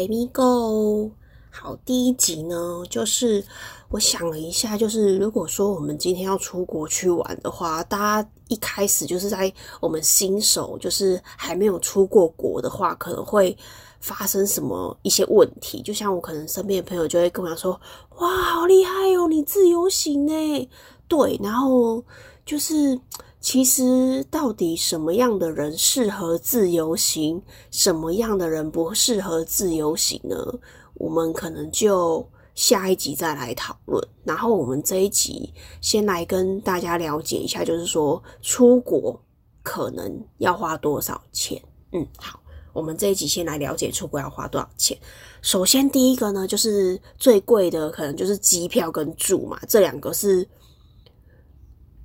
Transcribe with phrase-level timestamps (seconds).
[0.00, 1.10] Hello，欢迎回到雷米 Go。
[1.50, 3.44] 好，第一集呢，就是
[3.90, 13.54] 我想了一下，就是如果说我们今天要出国去玩的话，大家一开始就是在我们新手，就是还没有出过国的话，可能会
[14.00, 15.82] 发生什么一些问题。
[15.82, 17.78] 就像我可能身边的朋友就会跟我讲说
[18.20, 20.68] ：“哇，好厉害哦，你自由行呢？”
[21.08, 22.02] 对，然后
[22.46, 22.98] 就是。
[23.40, 30.36] 其实，到底什么样的人适合自由行，什么样的人不适合自由行呢？
[30.94, 34.06] 我们可能就下一集再来讨论。
[34.24, 39.18] 然后，我们这一集先来跟大家了解一下，就是说出国
[39.62, 41.60] 可能要花多少钱。
[41.92, 42.38] 嗯，好，
[42.74, 44.94] 我们这一集先来了解出国要花多少钱。
[45.40, 50.46] 首先，第一个呢，就是最贵的，可能就是机票跟住嘛，这两个是。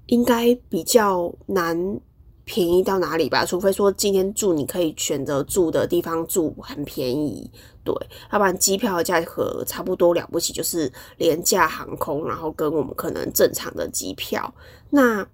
[0.08, 2.00] 应该比较难
[2.44, 3.46] 便宜到哪里吧？
[3.46, 7.50] 除非说今天住，你可以选择住的地方住很便宜，
[7.84, 7.94] 对，
[8.32, 14.54] 要不然机票的价格差不多了不起，就是廉价航空，然后跟我们可能正常的机票。
[14.90, 15.28] 那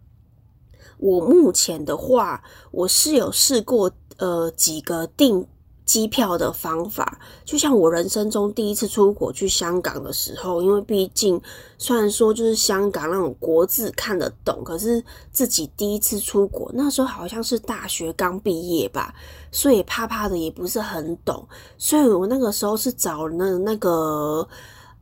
[0.98, 5.46] 我目前的话，我是有试过呃几个订。
[5.92, 11.42] 机票的方法，就像我人生中第一次出国去香港的时候，因为毕竟
[11.78, 15.04] 虽然说就是香港那种国字看得懂，可是
[15.34, 19.14] 自己第一次出国，那时候好像是大学刚毕业吧，
[19.52, 21.46] 所以怕怕的也不是很懂，
[21.78, 24.48] 所以我那个时候是找那那个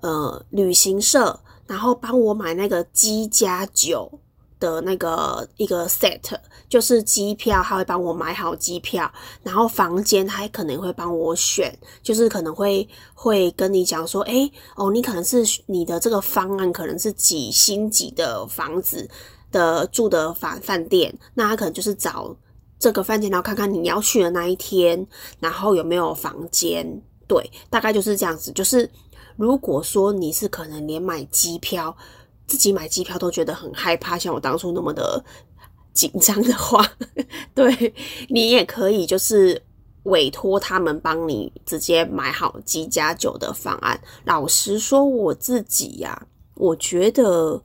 [0.01, 4.11] 呃旅行社，然后帮我买那个机加酒。
[4.59, 6.19] 的那个一个 set
[6.67, 19.09] 就是机票，他会帮我买好机票，然后房间他可能会帮我选，就是可能会会跟你讲说，哎哦，你可能是你的这个方案可能是几星级的房子
[19.51, 22.35] 的住的饭饭店，那他可能就是找
[22.77, 25.07] 这个饭店，然后看看你要去的那一天，
[25.39, 26.85] 然后有没有房间，
[27.27, 28.51] 对，大概就是这样子。
[28.51, 28.87] 就是
[29.37, 31.95] 如果说你是可能连买机票。
[32.49, 35.23] 自己买机票都觉得很害怕，像我当初那么的
[35.93, 36.83] 紧张的话，
[37.53, 37.93] 对
[38.27, 39.61] 你也可以就是
[40.03, 44.01] 委托他们帮你直接买好机加酒的方案。
[44.25, 46.19] 老实说，我自己呀，
[46.55, 47.61] 我觉得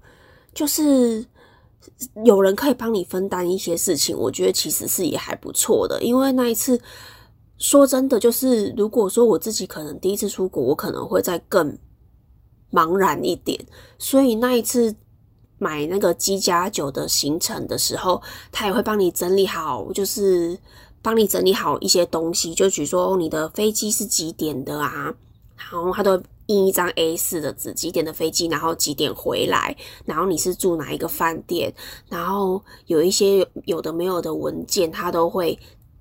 [0.53, 1.25] 就是
[2.27, 6.03] 有人可以帮你分担一些事情，我觉得其实是也还不错的。
[6.03, 6.79] 因为那一次
[7.57, 11.75] 说真的，就是如果说我自己可能第一次出国，我可能会在更。
[12.75, 13.57] 茫然一点，
[13.99, 14.93] 所以那一次
[15.59, 18.21] 买那个机加酒的行程的时候，
[18.51, 20.59] 他也会帮你整理好，就是
[21.01, 25.15] 帮你整理好一些东西，就比如说你的飞机是几点的啊，
[25.57, 31.73] 然后他都印一张 A 四的纸，几点的飞机，然后几点回来，然后你是住哪一个饭店，
[32.09, 35.57] 然后有一些有的没有的文件，他都会。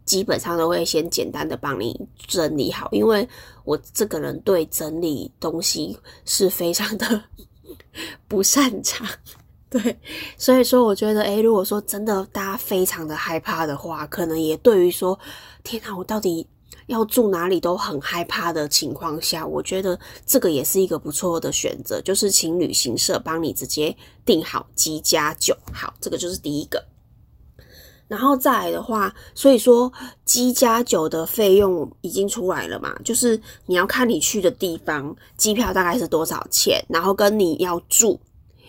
[0.05, 3.27] 基本上都会先简单的帮你整理好，因为
[3.63, 7.23] 我这个人对整理东西是非常的
[8.27, 9.07] 不擅长，
[9.69, 9.97] 对，
[10.37, 15.17] 所以说我觉得，诶如果说真的大家非常的害怕的话，可能也对于说，
[15.63, 16.45] 天哪，我到底
[16.87, 26.83] 要住哪里都很害怕的情况下，我觉得这个也是一个不错的选择，就是请旅行社帮你直接订好机加酒，好，这个就是第一个。
[28.13, 29.91] 然后再来的话，所以说
[30.23, 38.19] 机加酒的费用已经出来了嘛，就是你要看你去的地方，机票大概是多少钱，然后跟你要住，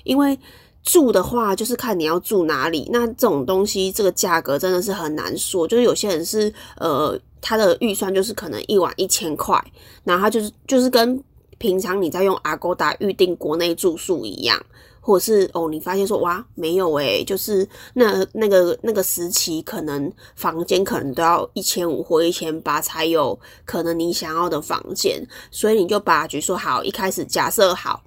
[0.05, 0.39] 因为
[0.83, 9.63] 住的话就是看你要住哪里，那这种东西这个价格真的是很难说，就是有些人是呃他的预算就是可能一晚一千块，
[10.05, 11.23] 然后他就是就是跟
[11.59, 14.59] 平常你在用阿勾达预定国内住宿一样。
[15.07, 28.03] 或者是哦，你发现说哇，没有诶，就是那那个那个时期，可能房间可能都要一千五或一千八才有可能你想要的房间，所以你就把比如说好，一开始假设好，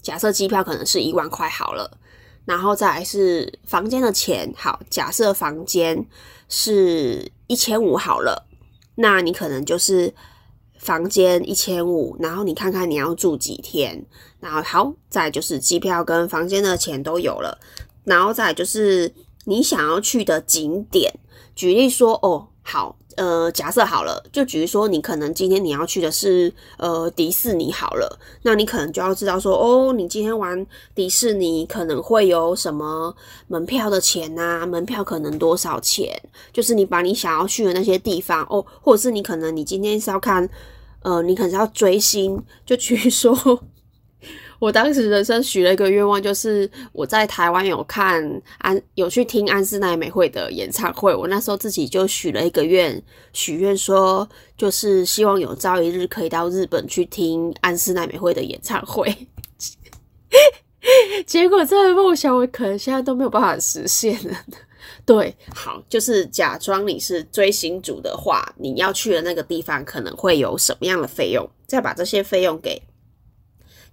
[0.00, 1.98] 假设机票可能是一万块好了，
[2.46, 6.02] 然后再来是房间的钱，好，假设房间
[6.48, 8.48] 是一千五好了，
[8.94, 10.14] 那你可能就是。
[10.78, 14.04] 房间一千五，然后你看看你要住几天，
[14.40, 17.58] 然后好，再就是机票跟房间的钱都有了，
[18.04, 19.12] 然后再就是
[19.44, 21.12] 你想要去的景点，
[21.54, 33.14] 举例说哦，好，呃，假设好了，就举例说你可能今天你要去的是呃迪士尼好了，那你可能就要知道说哦，你今天玩迪士尼可能会有什么
[33.48, 36.18] 门票的钱呐，门票可能多少钱，
[36.52, 40.48] 就是你把你想要去的那些地方哦，或者是你可能你今天是要看。
[41.00, 43.32] 呃，你可能要追星，就据说
[44.58, 51.14] 我当时人生许了一个愿望，就是我在台湾有看安有去听安室奈美惠的演唱会。
[51.14, 53.00] 我那时候自己就许了一个愿，
[53.32, 59.14] 许愿说就是希望有朝一日可以到日本去听安室奈美惠的演唱会。
[61.26, 64.36] 结果这个梦想我可能现在都没有办法实现了。
[65.04, 72.80] 对，好，就是假装你是追星族的话，你要去的那个地方可能会有什么样的费用，再把这些费用给。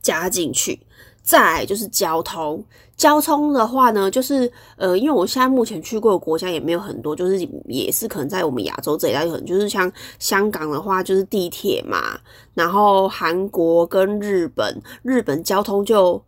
[0.05, 0.79] 加进去，
[1.23, 2.63] 再就是交通。
[2.95, 12.17] 交通的话呢，就是呃，因为我现在目前去过的国家也没有很多，就是也是可能在我们亚洲这一带，可能就是像香港的话，就是地铁嘛。
[12.53, 16.23] 然后韩国跟日本，日本交通就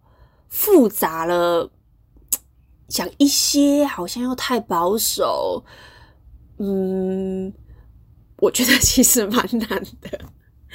[0.49, 1.69] 复杂了，
[2.87, 5.63] 讲一些好像又太保守。
[6.57, 7.53] 嗯，
[8.39, 10.19] 我觉得其实蛮难的。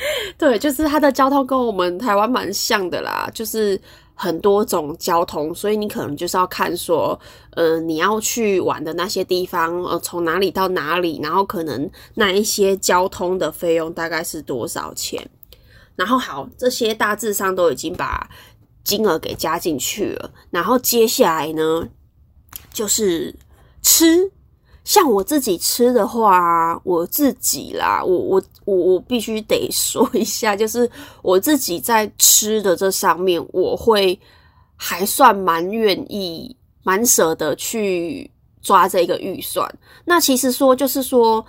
[0.38, 3.80] 对，就是它的交通跟我们台湾蛮像的啦，就是
[4.14, 7.18] 很多种交通，所以你可能就是要看说，
[7.50, 15.24] 呃，你要去玩的那些地方，呃，从哪里到哪里，然后可能那一些交通的费用大概是多少钱，
[15.96, 18.28] 然后好，这些大致上都已经把
[18.84, 21.88] 金额给加进去了，然后接下来呢，
[22.72, 23.34] 就是
[23.82, 24.30] 吃。
[24.84, 30.90] 像我自己吃的话，我自己啦，我我我我必须得说一下，就是
[31.22, 34.18] 我自己在吃的这上面，我会
[34.76, 38.28] 还算蛮愿意、蛮舍得去
[38.60, 39.72] 抓这个预算。
[40.04, 41.44] 那其实说就是说，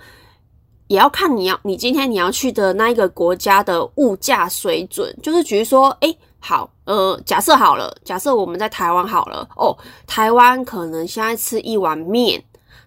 [0.86, 5.12] 也要看你要你今天你要去的那一个国家的物价水准。
[5.20, 9.76] 就是举如说，哎，好，呃，假设好了，假设我们在台湾好了，哦，
[10.06, 12.40] 台湾可能现在吃一碗面。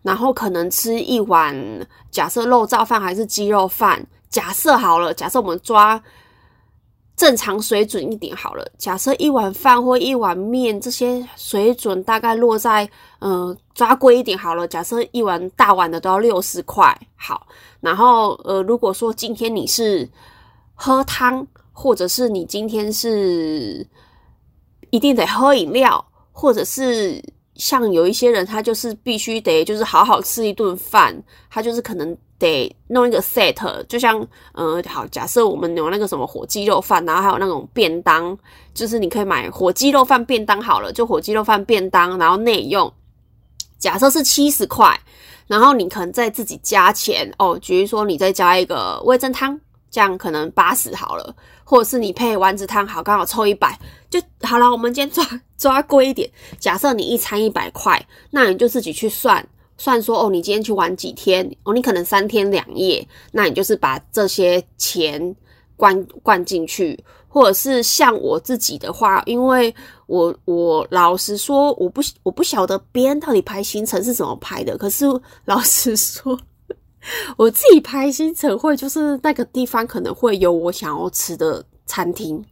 [0.07, 1.53] 然后可能吃一碗，
[2.09, 6.01] 假设肉燥饭还是鸡肉饭，假设好了，假设我们抓
[7.17, 12.89] 正常水准一点好了，假设一碗饭或一碗面这些水准大概落在，
[13.19, 17.45] 呃，抓贵一点好了，假设一碗大碗的都要六十块，好，
[17.81, 20.09] 然后呃，如果说今天你是
[20.73, 23.85] 喝汤，或者是你今天是
[24.89, 27.21] 一定得喝饮料，或者是。
[27.57, 31.15] 像有一些人，他就是必须得就是好好吃一顿饭，
[31.49, 38.37] 他就是可能得弄一个 set，就像呃，好，假设我们有那个什么火鸡肉饭，然后还有那种便当，
[38.73, 42.91] 就是你可以买火鸡肉饭便当好了，就火鸡肉饭便当，然后内用，
[43.77, 44.99] 假设是七十块，
[45.47, 49.59] 然后你可能再自己加钱哦，比如说你再加一个味增汤。
[49.97, 53.75] 这样可能八十好了，或者是你配丸子汤好，刚好凑一百
[54.11, 54.71] 就好了。
[54.71, 56.29] 我们今天抓 抓贵一点，
[56.59, 57.99] 假设你一餐一百块，
[58.29, 59.43] 那你就自己去算
[59.75, 65.35] 算说哦，你今天去玩几天哦，你可能三天两夜，那你就是把这些钱
[65.75, 69.73] 灌灌进去，或者是像我自己的话，因为
[70.05, 75.07] 我我老实说，我不我不晓得别人到底排行程是怎么排的，可是
[75.45, 76.39] 老实说。
[77.37, 82.43] 我自己排行程会，就是那个地方可能会有我想要吃的餐厅，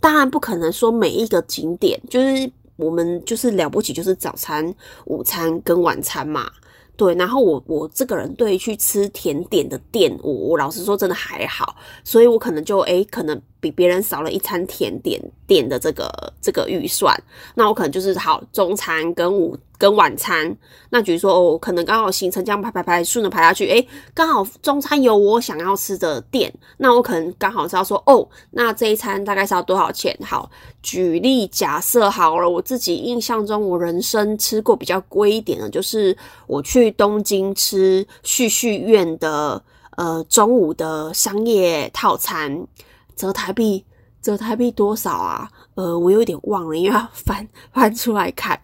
[0.00, 4.74] 当然不可能说每一个景点，就是我们就是了不起，就是早餐、
[5.06, 6.50] 午餐跟晚餐嘛。
[6.96, 16.10] 对，然后我我这个人对去吃甜点的店，我我老实说真的还好，所以我可能就诶，可能比别人少了一餐甜点店的这个
[16.40, 17.16] 这个预算，
[17.54, 19.56] 那我可能就是好中餐跟午。
[19.78, 20.54] 跟晚餐，
[20.90, 30.18] 那比如说哦，可能刚好行程这样排排排顺着排下去，诶，刚好中餐有我想要吃的店，那我可能刚好是要说哦，那这一餐大概是要多少钱？
[30.22, 30.50] 好，
[30.82, 36.16] 举例假设好了，我自己印象中我人生吃过比较贵一点的，就是
[36.48, 39.62] 我去东京吃旭旭苑的
[39.96, 42.66] 呃中午的商业套餐，
[43.14, 43.84] 折台币
[44.20, 45.48] 折台币多少啊？
[45.76, 48.60] 呃，我有点忘了，因为要翻翻出来看。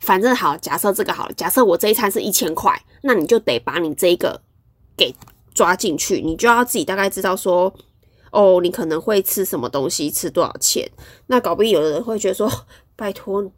[0.00, 4.40] 反正好，假设这个好了，假设我这一餐是一千块，那你就得把你这个
[4.96, 5.14] 给
[5.54, 7.72] 抓进去，你就要自己大概知道说，
[8.30, 10.90] 哦，你可能会吃什么东西，吃多少钱。
[11.26, 12.50] 那搞不定有的人会觉得说，
[12.96, 13.50] 拜托，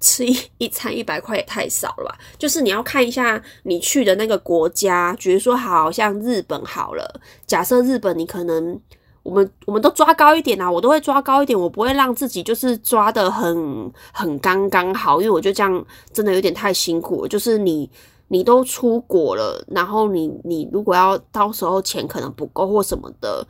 [0.00, 2.18] 吃一一餐一百块也太少了吧？
[2.38, 8.80] 就是你要看一下你去的那个国家，比如说好像日本好了，假设日本你可能。
[9.22, 17.28] 我们我们都抓高一点啊，我都会抓高一点，我不会让自己就是抓的很很刚刚好，因为我觉得这样真的有点太辛苦了。
[17.28, 17.88] 就是你
[18.28, 23.46] 你都出国了，然后你你如果要到时候钱可能不够或什么的，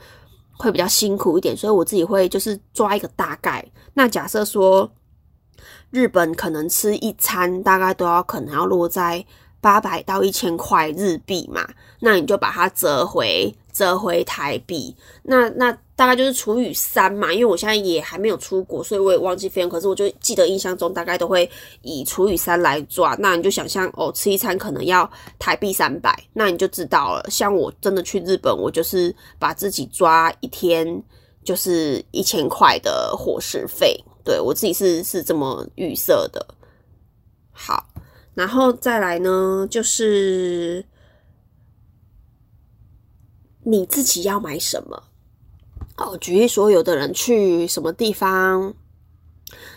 [0.59, 3.65] 会比较辛苦一点，所以我自己会就是抓一个大概。
[3.95, 4.91] 那假设说
[5.91, 9.25] 日本可能吃一餐大概都要可能要落在
[9.61, 11.67] 八百到一千块日币嘛，
[12.01, 13.55] 那你就把它折回。
[13.73, 19.71] 折回台币，那那大概就是除以三嘛，因为我现在也还没有出国，所以我也忘记费用。
[19.71, 21.49] 可是我就记得印象中大概都会
[21.81, 23.17] 以除以三来抓。
[23.19, 27.25] 那你就想象哦，吃一餐可能要台币三百，那你就知道了。
[27.31, 31.03] 像我真的去日本，我就是把自己抓一天
[31.45, 36.45] 就是一千块的伙食费，对我自己是是这么预设的。
[37.53, 37.87] 好，
[38.35, 40.85] 然后再来呢，就是
[43.65, 45.03] 你自己要买什么。
[45.97, 48.73] 哦，举例说，有的人去什么地方，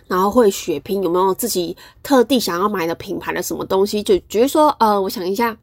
[0.07, 4.01] 然后会血拼，有没有自己特地想要买的品牌的什么东西？
[4.01, 5.55] 就举例说，呃，我想一下，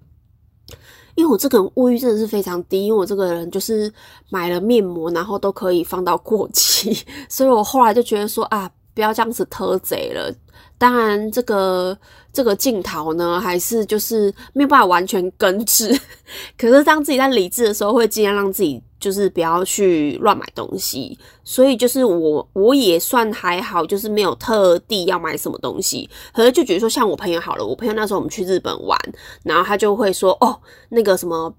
[1.15, 3.93] 因为我这个人物欲真的是非常低，因为我这个人就是
[4.29, 6.97] 买了面膜，然后都可以放到过期，
[7.29, 10.33] 所以我后来就觉得说啊，不要这样子偷贼了。
[10.83, 11.97] 当然，这个
[12.33, 15.97] 这个镜头呢，还是就是没有办法完全根治。
[16.59, 21.17] 可是当自己在理智的时候，会尽量让自己就是不要去乱买东西。
[21.45, 26.11] 所以就是我我也算还好，就是没有特地要买什么东西。
[26.35, 28.99] 可是就比如说像我朋友好了，我朋友那时候我们去日本玩，
[29.45, 31.55] 然后他就会说哦，那个什么。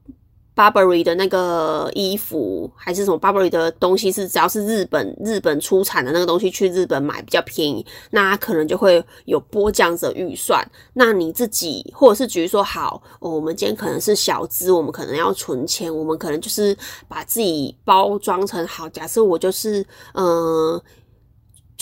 [0.56, 10.64] Burberry 的那个衣服还是什么 Burberry 的东西，是只要是日本日本出产的那个东西，去日本买比较便宜，那可能就会有拨这样的预算。
[10.94, 18.88] 那你自己或者是举如说好，我们今天可能是小资，我们可能要存钱，我们可能就是把自己包装成好。
[18.90, 20.82] 假设我就是嗯。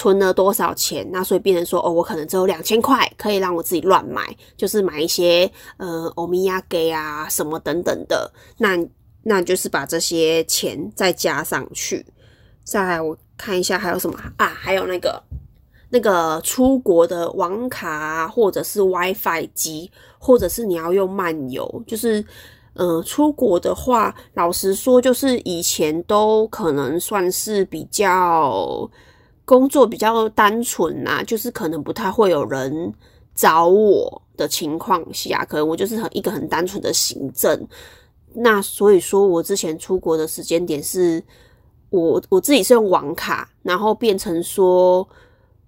[0.01, 1.07] 存了多少钱？
[1.11, 8.33] 那所以变成说，哦，我可能只有两千块，可以让我自己乱买，就是买一些呃欧米亚给啊什么等等的。
[8.57, 8.69] 那
[9.21, 12.03] 那就是把这些钱再加上去。
[12.63, 14.47] 再来我看一下还有什么啊？
[14.47, 15.21] 还有那个
[15.91, 21.83] 那个出国的网卡，或者是 WiFi 机，或者是你要用漫游。
[21.85, 22.25] 就是
[22.73, 28.89] 嗯，出国的话，老实说，就是以前都可能算是比较。
[29.51, 32.93] 工作比较单纯呐，就是可能不太会有人
[33.35, 37.67] 找我的情况下，可能我就是很一个很单纯的行政。
[38.33, 41.21] 那所以说我之前出国的时间点是，
[41.89, 45.05] 我我自己是用网卡，然后变成说，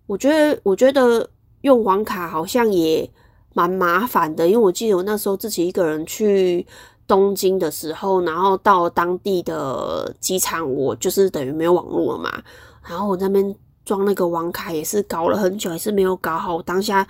[0.07, 1.29] 我觉得我觉得
[1.63, 3.09] 用网卡好像也
[3.53, 6.65] 蛮麻烦的，因为我记得我那时候自己一个人去
[7.05, 12.41] 东京的时候，然后到当地的机场，我就是等于没有网络了嘛，
[12.87, 13.53] 然后我那边。
[13.85, 16.61] 装那个网卡也是搞了很久，也是没有搞好。
[16.61, 17.07] 当下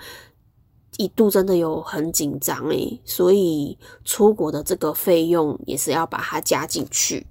[0.96, 7.26] 一度真的有很紧张诶，所以出国的这个费用也是要把它加进去。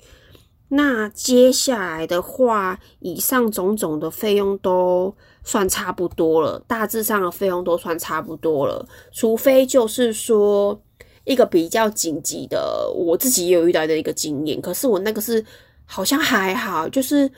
[0.69, 8.85] 那接下来的话，以上种种的费用都算差不多了，大致上的费用都算差不多了。
[9.11, 10.81] 除非就是说
[11.25, 15.45] 一个比较紧急的，我自己也有遇到的一个经验，可是我那个是
[15.85, 17.29] 好像还好，就是。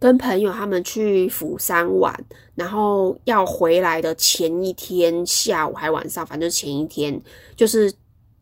[0.00, 2.14] 跟朋友他们去釜山玩，
[2.54, 7.20] 然后要回来的前一天下午还晚上，反正前一天，
[7.56, 7.92] 就是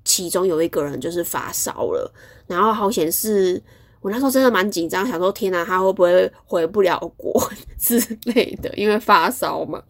[0.04, 2.12] 其中有一个人就是发烧了，
[2.46, 3.62] 然后好显示
[4.00, 9.82] 我那时候真的蛮紧张，想说天哪，他会不会回不了国 之类的，因为发烧嘛。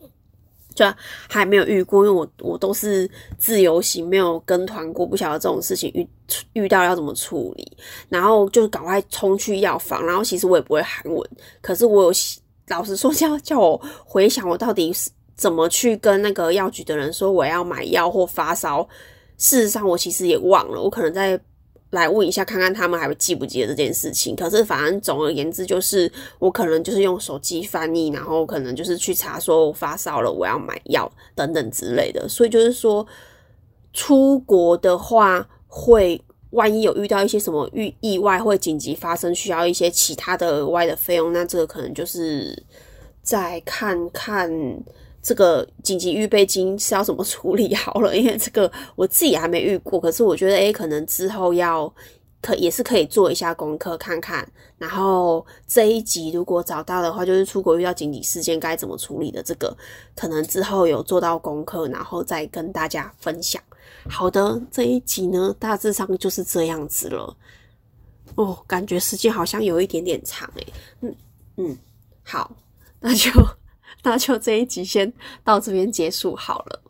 [0.77, 0.85] 就
[1.29, 6.07] 还没有遇过，因为我我都是自由行，没有跟团过，不晓得这种事情遇
[6.53, 7.77] 遇到要怎么处理。
[8.09, 11.29] 然后就赶快冲去药房，然后其实我也不会韩文，
[11.61, 12.13] 可是我有
[12.69, 18.87] 老实说叫叫我回想我到底是怎么去跟那个药局的人说我要买药或发烧。
[19.39, 21.41] 事实上我其实也忘了，我可能在。
[21.91, 24.35] 来问一下，看看他们还会记不记得这件事情。
[24.35, 32.29] 可是，反正总而言之，就是我可能就是用手机翻译，然后可能就是去查说我发烧了，我要买药等等之类的。
[32.29, 33.07] 所以就是说，
[33.93, 42.61] 出国的话，会万一有遇到一些什么遇意外，会紧急发生，需要一些其他的额外的费用，那这个可能就是
[43.23, 44.51] 再看看。
[45.27, 48.17] 这个紧急预备金是要怎么处理好了？
[48.17, 51.93] 因为这个我自己还没遇过，可是我觉得诶，可能之后要
[52.41, 54.49] 可也是可以做一下功课看看。
[54.79, 59.77] 然后这一集如果找到的话，就是出国遇到紧急事件该怎么处理的，这个
[60.15, 63.61] 可能之后有做到功课，然后再跟大家分享。
[64.09, 67.37] 好的，这一集呢大致上就是这样子了。
[68.37, 70.67] 哦，感觉时间好像有一点点长诶。
[71.01, 71.17] 嗯
[71.57, 71.77] 嗯，
[72.23, 72.55] 好，
[73.01, 73.29] 那就。
[74.07, 76.81] 那就这一集先到这边结束好了。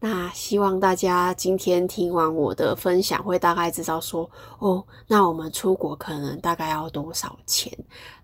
[0.00, 7.70] 那希望大家今天听完我的分享，会大概知道说，哦，那我们出国可能大概要多少钱？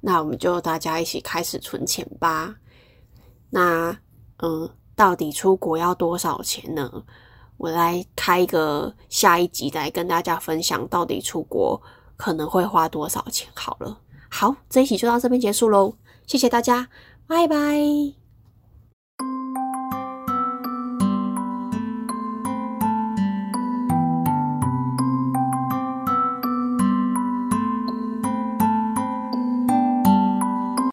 [0.01, 2.55] 那我们就大家一起开始存钱吧。
[3.51, 3.95] 那，
[4.39, 6.91] 嗯，到底出国要多少钱呢？
[7.59, 11.81] 我来开一个下一集来跟大家分享，到底出国
[12.17, 13.47] 可能会花多少钱？
[13.55, 14.01] 好了。
[14.31, 15.95] 好，这一集就到这边结束喽，
[16.27, 16.89] 谢谢大家，
[17.29, 18.18] 拜拜。